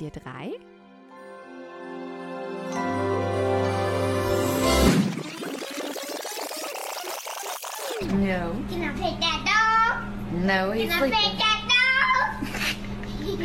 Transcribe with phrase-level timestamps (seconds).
[0.00, 0.58] dir drei?
[8.02, 8.56] No.
[8.70, 10.32] Can I pick that dog?
[10.32, 11.38] No, he's Can I pick sleeping.
[11.38, 12.48] that dog?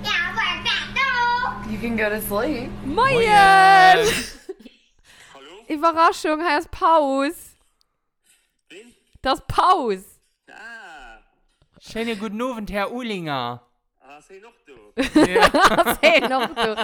[0.00, 1.70] Can I work that dog?
[1.72, 2.70] You can go to sleep.
[2.84, 3.26] Moin!
[5.32, 5.64] Hallo?
[5.68, 7.56] Überraschung, heißt Pause.
[8.68, 8.92] Wen?
[9.22, 10.04] Das Pause.
[10.50, 11.18] Ah,
[11.80, 13.62] Schönen guten Abend, Herr Uhlinger.
[14.10, 14.74] hast noch du?
[15.20, 15.52] Ja.
[15.52, 16.76] hast noch du?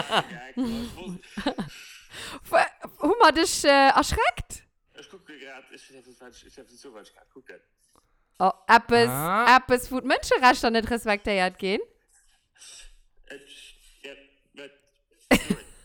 [3.01, 4.65] Hummer dich äh, erschreckt?
[4.99, 7.13] Ich gucke gerade, ich, ich, ich, ich so weit
[7.45, 7.63] gerade.
[8.39, 9.57] Oh, ab es, ah.
[9.57, 11.81] ab es, wo die Menschenrechte nicht respektiert gehen?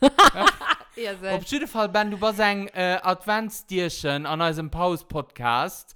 [1.32, 5.94] Auf jeden Fall, Ben, du warst ein äh, Adventsdierchen an unserem Pause-Podcast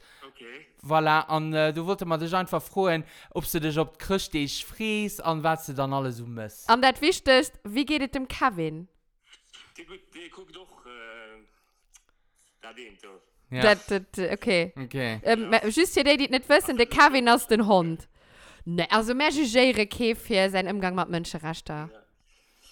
[0.88, 4.64] voilà an äh, du wollte man dich einfach frohen ob du dich ob christ dich
[4.64, 8.28] fries an was du dann alles um ist an das wichtigst wie geht es dem
[8.28, 8.88] Kevin
[9.76, 11.44] die, gut, die guck doch äh,
[12.60, 12.96] da den
[13.50, 13.62] ja.
[13.62, 15.66] dat, dat, okay okay ähm, ja.
[15.68, 18.08] just hier die nicht wissen der Kevin aus den Hund
[18.64, 22.06] ne also mehr jere Käfer sein Umgang mit Menschen raster ja.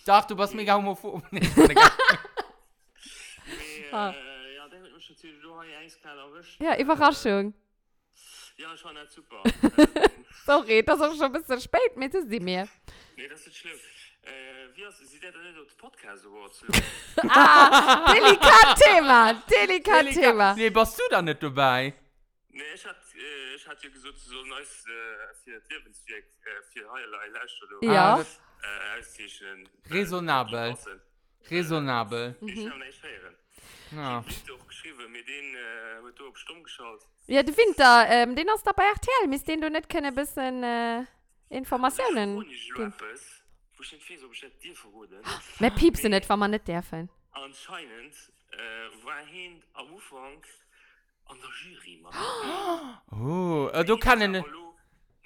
[0.04, 1.22] Doch, du bist mega homophob.
[1.30, 1.40] Nee,
[3.92, 4.12] ah.
[6.58, 7.54] Ja, Überraschung.
[8.56, 9.42] Ja, ich war nicht super.
[10.46, 12.68] Sorry, das ist auch schon ein bisschen spät, mit sie mir.
[13.16, 13.78] nee, das ist schlimm.
[14.22, 16.66] Äh, wie hast du, sie hat nicht auf den Podcast zu
[17.28, 20.54] Ah, delikat Thema, delikat Thema.
[20.54, 21.92] nee, warst du da nicht dabei?
[22.48, 26.90] Nee, ich hatte, äh, ich hatte gesagt, so ein neues, äh, für Lebensweg, äh, für
[26.90, 27.68] Heilei, Leistung.
[27.82, 28.14] Ja.
[28.14, 29.68] Ah, das- Äh, auszeichnen.
[29.90, 30.74] Raisonabel.
[31.50, 32.34] Raisonabel.
[32.40, 33.36] Ich habe nicht hören.
[33.90, 34.24] Ja.
[34.26, 37.00] Ich habe doch geschrieben, mit denen äh, wird du auf Stumm geschaut.
[37.26, 40.62] Ja, der Winter, ähm, den hast du bei RTL, müsst den du nicht ein bisschen
[40.62, 41.04] äh,
[41.48, 45.20] Informationen Und ich wo ich nicht ob ich das dir verroden.
[45.58, 47.08] Mehr piepsen nicht, wenn man nicht dürfen.
[47.32, 48.14] Anscheinend
[48.50, 50.42] äh, war hin am Anfang
[51.26, 52.12] an der Jury mit
[53.20, 54.46] Oh, äh, du kannst nicht.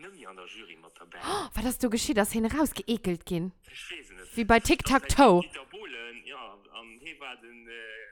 [0.01, 1.19] Nimm mich an der Jury mit dabei.
[1.55, 3.53] Was hast du geschieht, dass hin rausgeekelt gehen?
[3.65, 4.37] Ich weiß nicht.
[4.37, 5.43] Wie bei Tic-Tac-Toe.
[5.43, 8.08] Dieter Bohlen, ja, am den äh,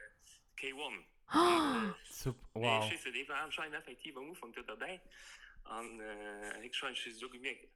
[0.57, 1.03] K1
[3.43, 5.01] anscheinend effektiv am Ufang dabei
[7.13, 7.67] so gemerkt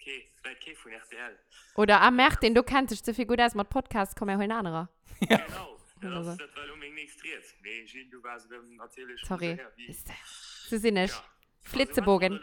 [0.00, 1.38] okay, von RTL.
[1.76, 4.52] Oder am März, den du kanntest, so viel gut als mit Podcast, kommen ja ein
[4.52, 4.88] anderer.
[5.28, 5.44] Ja.
[6.00, 6.22] Genau.
[6.22, 7.44] Das, das war unbedingt extriert.
[7.62, 9.20] Nee, Gilles, du warst natürlich...
[9.20, 9.58] Sorry.
[10.66, 11.10] So sinnig.
[11.10, 11.24] Ja.
[11.62, 12.40] Flitzebogen.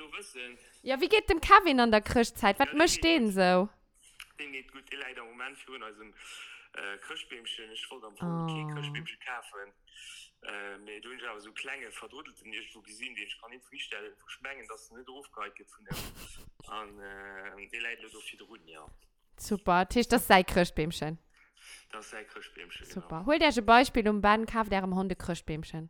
[0.84, 2.60] Ja, wie geht dem Kevin an der Christzeit?
[2.60, 3.70] Was ja, möchtest du denn so?
[4.40, 5.82] Dem geht gut, leider im Moment schon.
[5.82, 6.04] Also,
[6.78, 8.74] äh, Köchbeemchen ich wollte oh.
[8.74, 9.74] Köchbeemchen kaufen.
[10.42, 14.68] Äh, du aber so Klänge verdudelten ich wo gesehen den ich kann nicht freestellen verschmengen
[14.68, 15.96] dass eine Doofkeit gefunden
[16.68, 18.86] an äh, die Leute so viele Runden ja.
[19.38, 21.18] Super Tisch das sei Köchbeemchen
[21.92, 23.26] das sei Köchbeemchen super.
[23.26, 25.90] Hol dir ein Beispiel um beiden Kauf der Hunde Köchbeemchen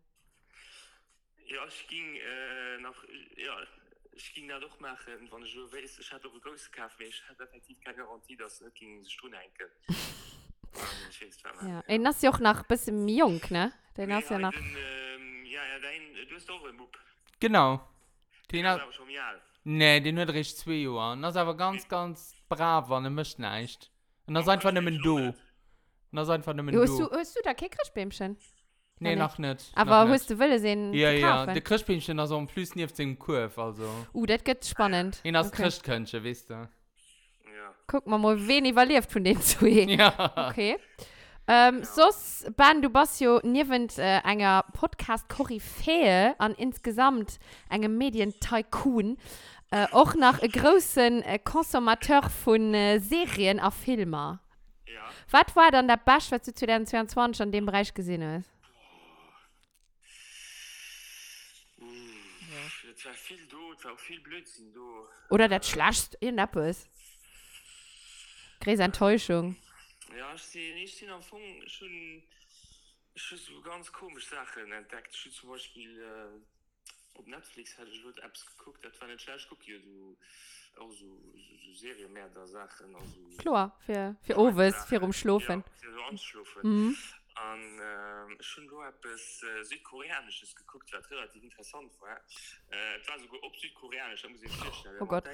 [1.45, 3.03] ja ich ging äh, nach
[3.35, 3.61] ja
[4.13, 7.77] ich ging da doch machen wann ich weiß ich hatte große Kaffee ich hatte effektiv
[7.81, 9.69] keine Garantie dass ging Stunde enke
[11.61, 11.81] Ja.
[11.83, 13.71] Den hast ja auch nach bisschen jung, ne?
[13.95, 14.53] Den hast ja nach.
[14.53, 14.59] Ja,
[15.49, 16.95] ja, dein, du hast auch einen Bub.
[17.39, 17.81] Genau.
[18.51, 18.81] Den, den hat.
[19.63, 21.13] Nee, den hat recht zwei Jahre.
[21.13, 23.91] Und das ist aber ganz, ganz brav, wenn er mich nicht.
[24.25, 25.17] Und das ist einfach nicht du.
[25.17, 25.35] Und
[26.11, 26.81] das ist einfach nicht du.
[26.81, 28.37] Hast du, hast du da kein Krischbämchen?
[28.99, 29.71] Nee, noch nicht.
[29.75, 30.93] Aber noch hast du Wille sehen?
[30.93, 31.45] Ja, ja.
[31.45, 33.89] Der Krischbämchen ist so am Flüssen auf dem Kurve, also.
[34.13, 35.21] Uh, das geht spannend.
[35.23, 35.63] Und das okay.
[35.63, 36.69] Krischkönnchen, weißt du.
[37.87, 39.85] Guck mal, mal, wen überlebt von den zwei.
[39.87, 40.49] Ja.
[40.49, 40.77] Okay.
[41.47, 47.39] Ähm, sos, Ben, du bist ja neben äh, einer Podcast-Koryphäe an insgesamt
[47.69, 49.17] einem Medien-Tycoon
[49.71, 54.39] äh, auch nach einem großen äh, Konsumateur von äh, Serien und Filmen.
[54.85, 55.09] Ja.
[55.31, 58.49] Was war dann der Beste, was du 2022 in dem Bereich gesehen hast?
[61.79, 61.85] Uh,
[62.93, 65.07] Es war viel du, es war auch viel Blödsinn du.
[65.29, 66.17] Oder das Schlechteste?
[66.19, 66.89] Irgendetwas?
[68.67, 69.55] Große Enttäuschung.
[70.17, 72.21] Ja, ich sehe nicht den Anfang schon,
[73.15, 75.13] schon so ganz komische Sachen entdeckt.
[75.13, 79.43] Ich zum Beispiel äh, auf Netflix hatte ich dort Apps geguckt, das war nicht schlecht,
[79.43, 80.17] ich gucke hier so,
[80.81, 82.93] auch so, so, so Serien mehr da Sachen.
[82.93, 85.63] Also, Klar, für, für Ovis, für umschlafen.
[85.65, 86.61] Ja, für so anschlafen.
[86.63, 86.97] Mhm.
[87.43, 92.17] Und ähm, schon nur etwas äh, Südkoreanisches geguckt, was relativ interessant war.
[92.71, 94.97] Äh, es war sogar ob Südkoreanisch, da muss ich feststellen.
[95.01, 95.29] Oh Gott.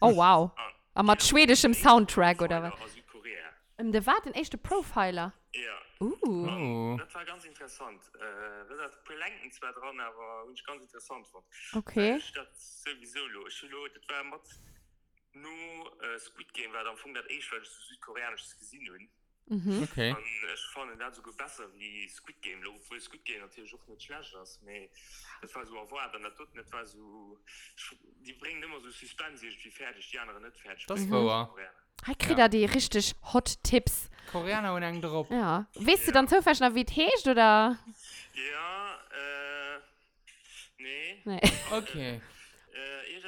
[0.00, 0.50] Oh, wow.
[0.56, 2.72] Ah, Aber mit schwedischem Soundtrack oder was?
[2.74, 3.52] Aus Südkorea.
[3.78, 5.32] Ähm, der war den echte Profiler.
[5.54, 5.78] Ja.
[6.00, 6.16] Uh.
[6.24, 6.96] Oh.
[6.98, 8.02] Das war ganz interessant.
[8.14, 11.44] Äh, Belenken zwar dran, aber ich ganz interessant fand.
[11.74, 12.16] Okay.
[12.16, 13.46] Ich das sowieso lo.
[13.46, 14.42] Ich lo, das war mit,
[15.32, 19.08] nur äh, Squid Game war dann von der ich weil ich so südkoreanisches gesehen habe.
[19.46, 19.82] mhm.
[19.82, 20.12] okay.
[20.12, 24.02] Und ich fand dat so besser wie Squid Game lo Squid Game natürlich auch nicht
[24.02, 24.88] schlecht ist aber
[25.42, 27.38] das war so erwartet dann tut nicht war so
[28.24, 31.70] die bringen immer so Suspense wie fertig die anderen nicht fertig das war ja.
[32.04, 32.48] Hey, kriegt ja.
[32.48, 34.10] die richtig hot Tipps.
[34.30, 35.28] Koreaner und eng drauf.
[35.30, 35.66] Ja.
[35.74, 36.06] Weißt ja.
[36.06, 37.78] du dann zufällig noch, wie es heißt, oder?
[38.34, 39.80] Ja, äh,
[40.78, 41.22] nee.
[41.24, 41.40] Nee.
[41.70, 42.20] Okay.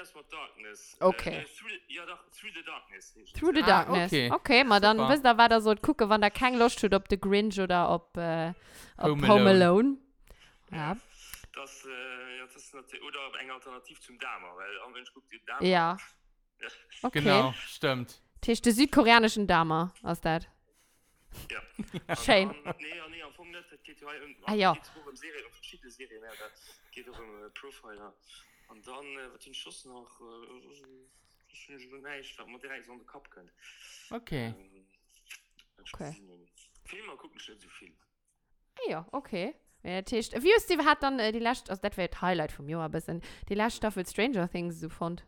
[0.09, 0.97] Dance with Darkness.
[1.01, 1.39] Okay.
[1.39, 3.15] Äh, through, ja, doch, Through the Darkness.
[3.35, 4.13] Through the ah, Darkness.
[4.13, 7.07] Okay, okay mal dann wisst ihr da so gucken, wann da kein Lust tut, ob
[7.09, 8.53] The Grinch oder ob, äh,
[8.97, 9.61] ob Home, Home Alone.
[9.65, 9.97] Alone.
[10.73, 10.97] Ja.
[11.55, 15.63] Das, äh, ja, das oder ein Alternativ zum Dama, weil am mensch guckt die Dama.
[15.63, 15.97] Ja.
[16.61, 16.69] ja.
[17.03, 17.21] Okay.
[17.21, 18.21] Genau, stimmt.
[18.41, 20.41] Tisch der südkoreanischen dame aus der.
[21.51, 22.17] Ja.
[22.17, 22.49] Schön.
[22.49, 23.71] Nee, nee, am Anfang nicht.
[23.71, 24.73] Das geht ja um, ah, ja.
[24.73, 26.23] Geht um Serien, um verschiedene Serien.
[26.23, 26.31] Ja.
[26.31, 27.95] Das geht auch um äh, Profiler.
[27.95, 28.13] Ja
[28.69, 30.25] und dann äh, den Schuss noch äh,
[32.59, 33.53] direkt an den Kap könnt
[34.11, 34.55] okay.
[34.59, 34.87] Ähm,
[35.95, 36.15] okay.
[36.85, 37.95] Film gucken schon so viel.
[38.89, 39.55] Ja okay.
[40.05, 40.31] Tisch.
[40.33, 43.23] Wie ist die hat dann äh, die Last aus Deadweight Highlight vom Joa bisschen.
[43.49, 45.25] Die Laststaffel Stranger Things so fand.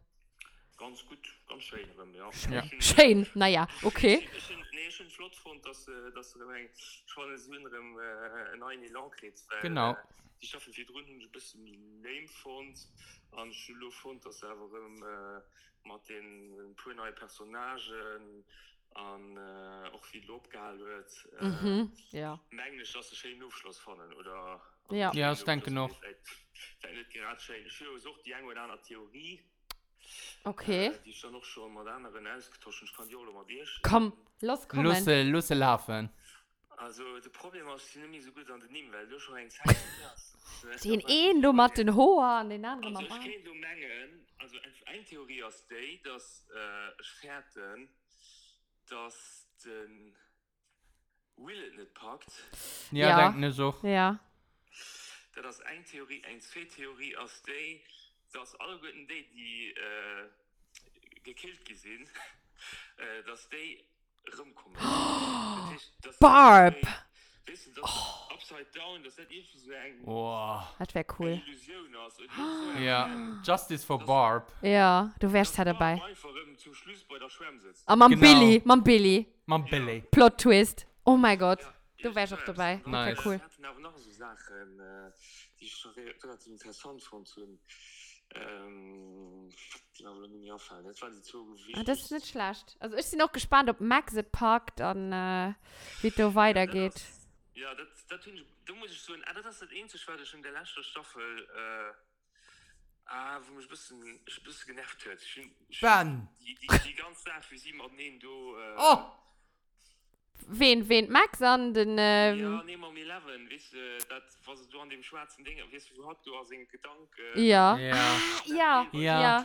[0.81, 1.87] Ganz gut, ganz schön.
[2.15, 2.31] Ja.
[2.50, 2.65] Ja.
[2.79, 4.27] Ich Schön, naja, okay.
[4.35, 6.47] Ich finde nee, ich flott fand, dass, äh, dass er
[7.06, 9.43] schon so in einem äh, neuen Elan kriegt.
[9.50, 9.93] Weil, Genau.
[9.93, 9.97] Äh,
[10.41, 11.67] die Staffel für drunten ein bisschen
[12.03, 12.88] lame fand.
[13.32, 18.44] Und ich fand, dass er aber äh, mit den ein paar neuen Personagen
[18.94, 21.29] und äh, auch viel Lob gehalten wird.
[21.41, 22.41] Äh, Mhm, ja.
[22.56, 24.62] Eigentlich, dass er schön Aufschluss fanden, oder?
[24.91, 25.12] Ja.
[25.12, 25.94] Ja, ich denke noch.
[26.00, 26.21] Vielleicht,
[26.81, 27.67] vielleicht nicht gerade schön.
[27.67, 29.44] Ich habe auch die eine oder andere Theorie.
[30.45, 30.87] Okay.
[30.87, 32.83] Äh, die ist ja noch schon mit anderen ausgetauscht.
[32.83, 33.81] Ich kann die alle mal durch.
[33.83, 34.85] Komm, los kommen.
[34.85, 36.11] Lusse, Lusse laufen.
[36.77, 39.35] Also, das Problem ist, ich bin nicht so gut an den Nehmen, weil du schon
[39.37, 39.77] eigentlich Zeit
[40.11, 40.85] hast.
[40.85, 43.15] Den einen, du machst den Hoher, den anderen machst du.
[43.15, 47.89] Also, ich kann nur mengen, also, ein, ein Theorie aus die, dass äh, Schwerten,
[48.89, 50.17] dass den
[51.37, 52.31] Will nicht packt.
[52.93, 53.29] Ja, ja.
[53.29, 53.75] Denk, ne, so.
[53.83, 54.19] Ja.
[55.35, 57.83] Das ist eine Theorie, eine zweite Theorie aus die,
[58.32, 60.29] dass alle guten die, die äh,
[61.25, 62.09] gekillt gesehen,
[62.99, 63.85] äh, dass die
[64.38, 64.79] rumkommen.
[65.73, 66.81] Das ist- das Barb.
[66.81, 70.75] Du, das ist upside down, das nicht irgendwie so ein Boah.
[70.79, 71.41] Das wäre cool.
[71.47, 72.19] Illusion aus.
[72.19, 73.05] Und das ist so Ja.
[73.06, 74.53] ein- Justice for Barb.
[74.62, 76.00] Ja, du wärst ja dabei.
[76.03, 77.88] Einfach ähm, zum Schluss bei der Schwärm sitzt.
[77.88, 78.21] Ah, man Genau.
[78.23, 79.27] Billy, man Billy.
[79.47, 80.03] Man Billy.
[80.11, 80.87] Plot Twist.
[81.05, 81.61] Oh mein Gott.
[81.62, 81.73] Ja,
[82.03, 82.81] Du ich wärst auch dabei.
[82.87, 83.19] Nice.
[83.25, 83.32] Cool.
[83.38, 85.11] Wir hatten aber noch so Sachen, äh,
[85.59, 87.29] die ich schon re- relativ interessant fand.
[88.35, 89.50] Ähm,
[89.99, 90.85] die mir nicht auffallen.
[90.85, 91.77] Das war die so wichtig.
[91.77, 92.77] Ah, das ist nicht schlecht.
[92.79, 95.55] Also ich bin noch gespannt, ob Max es packt und äh,
[96.03, 97.03] wie es so weitergeht.
[97.55, 100.21] Ja, das, das tun ich, da muss ich so, ah, das ist das einzige, was
[100.23, 101.93] ich in der letzten Staffel, äh,
[103.06, 105.21] ah, wo mich ein bisschen, ein bisschen genervt hat.
[105.21, 105.37] Ich
[105.69, 105.81] ich.
[105.81, 109.19] Die, die, die ganze Zeit für sie mal nehmen, du, äh, Oh!
[110.50, 113.08] wen wen Max an den äh, ja, nee, um 11,
[113.50, 116.67] weißt, äh, das, was du an dem schwarzen Ding weißt, du, hat, du hast den
[116.69, 118.17] Gedanke äh, ja ja
[118.47, 119.20] ja, ja.
[119.20, 119.44] ja.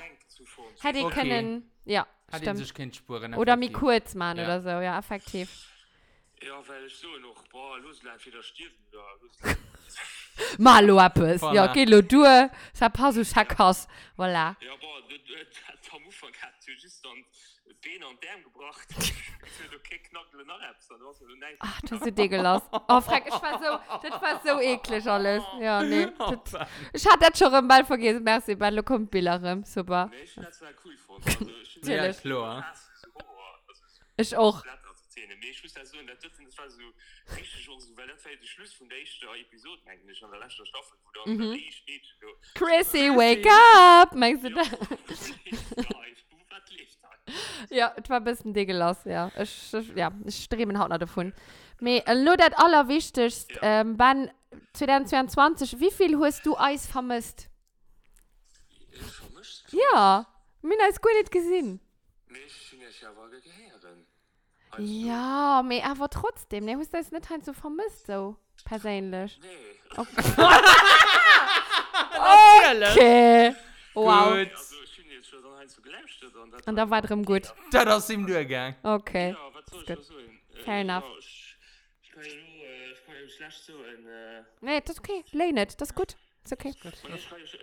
[0.81, 1.13] hätte okay.
[1.13, 2.95] können ja stimmt.
[2.95, 4.45] Spuren, oder mir kurz machen ja.
[4.45, 5.49] oder so ja effektiv
[6.45, 9.57] Ja, weil ich so noch, boah, los, bleib wieder stirben, da, los.
[10.59, 11.41] Mal lo etwas.
[11.41, 11.55] Voilà.
[11.55, 12.23] Ja, geh lo du.
[12.73, 13.87] Ça passe ou ça casse.
[14.15, 14.55] Voilà.
[14.61, 15.33] Ja, boah, du, du,
[15.95, 17.25] am Anfang hat du just dann
[17.83, 18.87] Beine und Därm gebracht.
[19.71, 21.57] du okay, knackel nach Apps, dann warst du nice.
[21.59, 22.61] Ach, das ist so diggelos.
[22.71, 25.43] Oh, Frank, ich war so, das war so eklig alles.
[25.59, 26.07] Ja, nee.
[26.17, 28.23] Das, ich hatte das schon im Ball vergessen.
[28.23, 29.63] Merci, bei kommt Billerem.
[29.63, 30.07] Super.
[30.11, 31.23] Nee, ich finde das war cool von.
[31.23, 32.65] Also, ich Ja, das klar.
[32.69, 33.25] also so
[34.17, 34.63] Ich auch.
[35.15, 35.35] Szene.
[35.53, 36.79] So, war so
[37.35, 39.81] richtig so, weil das war der Schluss von der ersten Episode.
[39.85, 41.53] Eigentlich an der letzten Staffel wo mhm.
[41.53, 44.13] Mm steht, so, Chrissy so, wake up!
[44.13, 44.69] Meinst du das?
[47.71, 49.31] Ja et war bisssen de gelass ja.
[49.35, 51.33] Ich, ja ich stremen haut davon.
[51.79, 53.81] Me lo dat allerwichtigst ja.
[53.81, 54.31] ähm, wann
[54.73, 57.49] 2022 wieviel hast du eis vermisst?
[59.71, 60.27] Ja
[60.61, 61.81] min als gut net gesinn
[64.79, 65.63] ja.
[65.69, 69.39] Ja, aber, trotzdem, ne, hast du das nicht halt so vermisst, so persönlich.
[69.41, 69.97] Nee.
[69.97, 70.23] Okay.
[73.93, 74.29] Wow.
[74.29, 74.51] Gut.
[74.51, 74.75] Also,
[76.29, 76.41] so.
[76.41, 77.53] Und, das da war drin gut.
[77.71, 78.75] Das ist ihm durchgegangen.
[78.83, 79.31] Okay.
[79.31, 80.39] Ja, was soll ich da sagen?
[80.53, 81.03] Äh, Fair enough.
[82.01, 84.99] Ich, kann ja nur, äh, ich kann ja schlecht so ein, äh, Nee, das ist
[84.99, 85.23] okay.
[85.31, 86.15] Leh nicht, das ist gut.
[86.45, 86.73] Ist okay.
[86.83, 87.53] und ich ja, ich,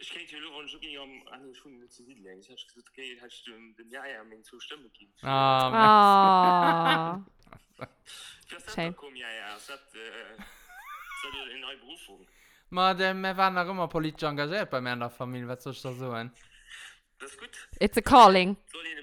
[0.00, 2.40] ich ja ich irgendwie am anderen Schulen nicht zu viel legen.
[2.40, 5.12] Ich hätte gesagt, okay, hättest du dem Jahr ja mir zur Stimme gegeben.
[5.22, 7.20] Ah,
[8.96, 10.40] kommen, ja, ja, das hat, äh,
[11.50, 12.26] eine neue Berufung.
[12.70, 15.46] Ma, dem, wir waren auch immer politisch engagiert bei mir in der Familie.
[15.46, 16.32] Was soll ich da sagen?
[17.18, 17.68] Das ist gut.
[17.78, 18.56] It's a calling.
[18.72, 18.98] Soll ich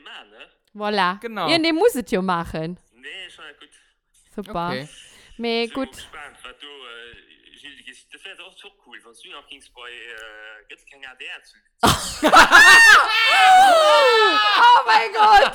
[0.75, 1.19] Voilà.
[1.21, 1.47] Genau.
[1.47, 2.77] Ja, den muss es ja machen.
[2.93, 3.69] Nee, schon gut.
[4.35, 4.67] Super.
[4.67, 4.89] Okay.
[5.37, 5.91] Me So gut.
[5.91, 7.34] gespannt, was du, äh,
[8.11, 11.55] das wäre auch so cool, wenn du noch gingst bei, äh, gibt's kein ADR zu.
[14.57, 15.53] Oh mein Gott.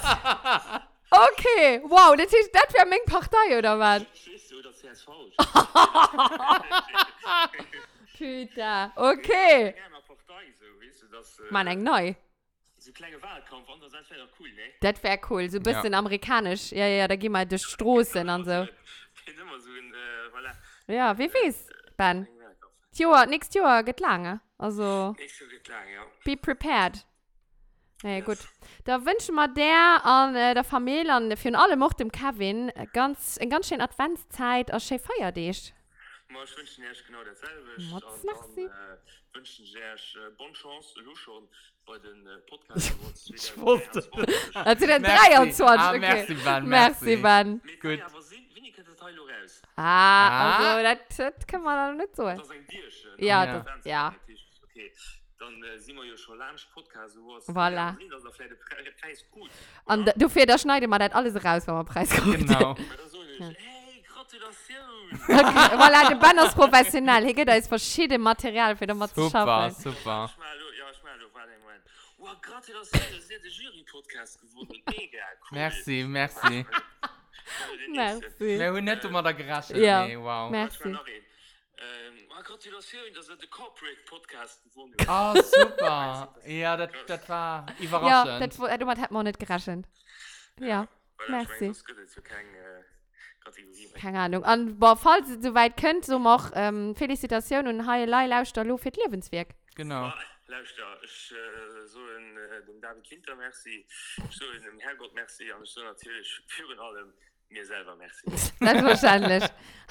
[1.13, 1.81] Okay.
[1.83, 4.05] Wow, das ist das wäre meine Partei, oder was?
[4.15, 5.09] Scheiße, oder CSV.
[8.17, 8.93] Tüte.
[8.95, 9.73] Okay.
[9.73, 12.15] Gerne auf Partei, so, weißt du, das, äh, Mann, eng neu.
[12.79, 14.71] so kleine Wahlkampf, andererseits wäre doch cool, ne?
[14.81, 15.51] Das wäre cool.
[15.51, 16.71] So ein bisschen amerikanisch.
[16.71, 18.69] Ja, ja, da gehen wir durch Straßen und so.
[19.27, 20.55] Bin immer so ein, äh, voilà.
[20.95, 22.27] Ja, wie weiß, Ben?
[22.93, 24.41] Jahr, nächstes Jahr geht lange.
[24.57, 26.07] Also, so geklang, ja.
[26.25, 27.07] be prepared.
[28.03, 28.39] Nee, gut.
[28.85, 32.87] Da wünschen wir der an äh, der Familie und für alle auch dem Kevin äh,
[32.95, 35.75] ganz, eine ganz schöne Adventszeit als schön feiert dich.
[36.31, 37.71] Ich wünsche dir genau dasselbe.
[37.77, 41.49] Dann, äh, wünschen dir äh, bonne Chance, du schon
[41.85, 42.93] bei den äh, Podcasts.
[43.35, 44.09] ich wusste.
[44.55, 45.67] Also den 23.
[45.67, 45.99] Ah, okay.
[45.99, 46.69] Merci, Van.
[46.69, 47.61] Merci, Van.
[47.83, 48.01] Gut.
[49.77, 52.25] Ah, also das, das kann man dann nicht so.
[52.25, 53.11] Das ist ein Bierchen.
[53.19, 53.61] Ja, ja.
[53.61, 54.15] Das, ja.
[54.65, 54.93] Okay.
[55.39, 57.17] Dann äh, sind wir ja schon lange Podcast.
[57.49, 57.97] Voilà.
[59.87, 62.39] An du fährst, da schneiden wir das alles raus, wenn wir Preis kommt.
[62.39, 62.77] Genau.
[63.39, 63.49] ja.
[63.49, 63.90] hey,
[65.29, 67.25] okay, voilà, der Banner ist professionell.
[67.25, 69.75] Hier geht da ist verschiedene Material für den Mathe zu schaffen.
[69.75, 70.31] Super, super.
[75.51, 76.67] Merci, merci.
[77.93, 78.59] merci.
[78.59, 79.83] Wir haben nicht immer da geraschen.
[79.83, 80.51] Ja, nee, wow.
[80.51, 80.89] merci.
[80.89, 80.97] Ähm,
[82.43, 85.37] Gratulation, dass er den Corporate Podcast gewonnen hat.
[85.37, 86.35] Oh, super.
[86.47, 88.59] ja, das, das war überraschend.
[88.59, 89.87] Ja, das, das hat man nicht geraschen.
[90.59, 90.89] Ja, ja
[91.29, 91.55] merci.
[91.55, 92.47] Ich mein, das gibt jetzt kein...
[92.55, 92.90] Äh,
[93.95, 94.43] keine Ahnung.
[94.45, 98.63] Und boah, falls ihr so weit könnt, so mach ähm, Felicitationen und Heilei lauscht da
[98.77, 99.49] für das Lebenswerk.
[99.75, 100.07] Genau.
[100.07, 100.15] Ah,
[100.47, 103.87] Luister, ich äh, so in äh, dem David Winter merci,
[104.31, 107.13] so in dem Herrgott merci und so natürlich für allem
[107.49, 108.31] mir selber merci.
[108.59, 109.45] Selbstverständlich.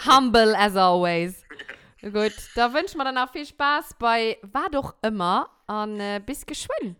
[0.05, 1.43] Humble as always.
[2.01, 6.45] Gut, da wünschen wir dann auch viel Spaß bei War doch immer und äh, bis
[6.45, 6.95] geschwind.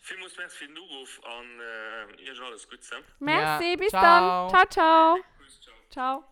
[0.00, 3.04] Vielen merci für den Ruf und äh, ihr alles gut zusammen.
[3.20, 4.02] Merci, Ja, bis ciao.
[4.02, 4.50] dann.
[4.50, 5.31] Ciao, ciao.
[5.92, 6.24] Ciao.